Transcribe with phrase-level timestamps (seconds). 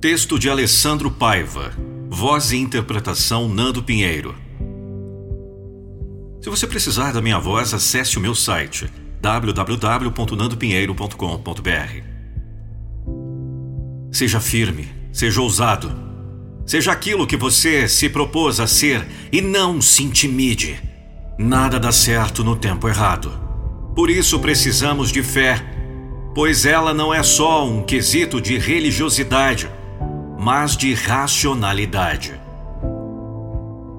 [0.00, 1.74] Texto de Alessandro Paiva.
[2.08, 4.34] Voz e interpretação Nando Pinheiro.
[6.40, 8.90] Se você precisar da minha voz, acesse o meu site
[9.20, 12.02] www.nandopinheiro.com.br.
[14.10, 15.92] Seja firme, seja ousado.
[16.64, 20.80] Seja aquilo que você se propôs a ser e não se intimide.
[21.38, 23.30] Nada dá certo no tempo errado.
[23.94, 25.62] Por isso precisamos de fé,
[26.34, 29.68] pois ela não é só um quesito de religiosidade
[30.42, 32.32] mas de racionalidade.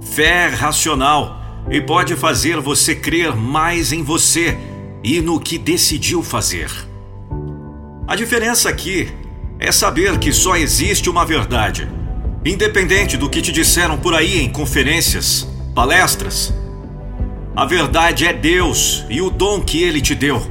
[0.02, 1.40] Fé racional
[1.70, 4.58] e pode fazer você crer mais em você
[5.04, 6.72] e no que decidiu fazer.
[8.08, 9.08] A diferença aqui
[9.60, 11.88] é saber que só existe uma verdade,
[12.44, 16.52] independente do que te disseram por aí em conferências, palestras.
[17.56, 20.42] A verdade é Deus e o dom que ele te deu.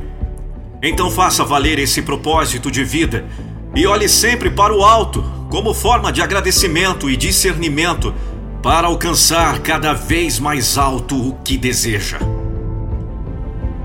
[0.80, 3.26] Então faça valer esse propósito de vida
[3.74, 8.14] e olhe sempre para o alto como forma de agradecimento e discernimento
[8.62, 12.18] para alcançar cada vez mais alto o que deseja.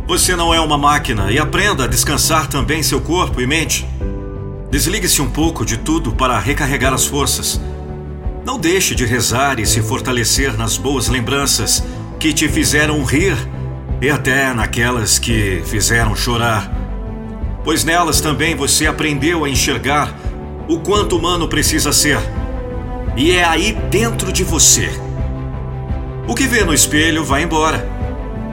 [0.08, 3.84] Você não é uma máquina e aprenda a descansar também seu corpo e mente.
[4.70, 7.60] Desligue-se um pouco de tudo para recarregar as forças.
[8.46, 11.84] Não deixe de rezar e se fortalecer nas boas lembranças
[12.20, 13.36] que te fizeram rir
[14.00, 16.72] e até naquelas que fizeram chorar.
[17.64, 20.14] Pois nelas também você aprendeu a enxergar
[20.68, 22.20] o quanto humano precisa ser.
[23.16, 24.90] E é aí dentro de você.
[26.28, 27.88] O que vê no espelho vai embora.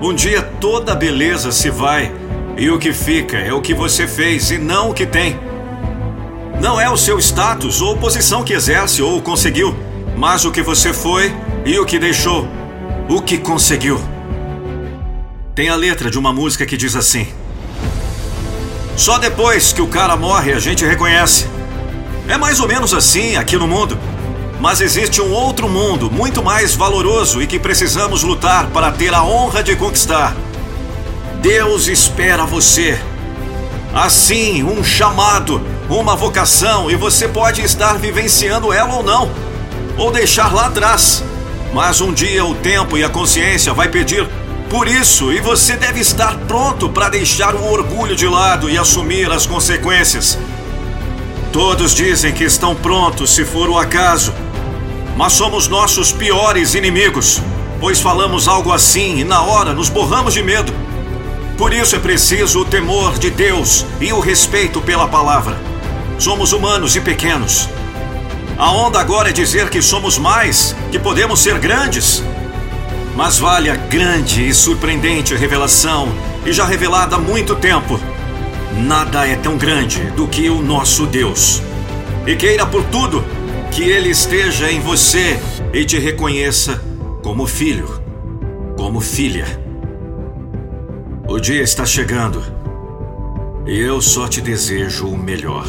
[0.00, 2.12] Um dia toda a beleza se vai
[2.56, 5.38] e o que fica é o que você fez e não o que tem.
[6.60, 9.74] Não é o seu status ou posição que exerce ou conseguiu,
[10.16, 11.32] mas o que você foi
[11.64, 12.46] e o que deixou,
[13.08, 14.00] o que conseguiu.
[15.54, 17.26] Tem a letra de uma música que diz assim:
[18.96, 21.46] Só depois que o cara morre a gente reconhece.
[22.32, 23.98] É mais ou menos assim aqui no mundo.
[24.58, 29.22] Mas existe um outro mundo muito mais valoroso e que precisamos lutar para ter a
[29.22, 30.34] honra de conquistar.
[31.42, 32.98] Deus espera você.
[33.92, 35.60] Assim, um chamado,
[35.90, 39.30] uma vocação, e você pode estar vivenciando ela ou não,
[39.98, 41.22] ou deixar lá atrás.
[41.74, 44.26] Mas um dia o tempo e a consciência vai pedir
[44.70, 49.30] por isso, e você deve estar pronto para deixar o orgulho de lado e assumir
[49.30, 50.38] as consequências.
[51.52, 54.32] Todos dizem que estão prontos se for o acaso,
[55.18, 57.42] mas somos nossos piores inimigos,
[57.78, 60.72] pois falamos algo assim e na hora nos borramos de medo.
[61.58, 65.60] Por isso é preciso o temor de Deus e o respeito pela palavra.
[66.18, 67.68] Somos humanos e pequenos.
[68.56, 72.22] A onda agora é dizer que somos mais, que podemos ser grandes.
[73.14, 76.08] Mas vale a grande e surpreendente revelação,
[76.46, 78.00] e já revelada há muito tempo
[78.76, 81.62] Nada é tão grande do que o nosso Deus.
[82.26, 83.24] E queira por tudo
[83.70, 85.38] que Ele esteja em você
[85.72, 86.82] e te reconheça
[87.22, 88.02] como filho,
[88.76, 89.46] como filha.
[91.28, 92.42] O dia está chegando
[93.66, 95.66] e eu só te desejo o melhor.